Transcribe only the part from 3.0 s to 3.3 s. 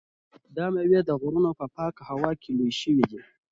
دي.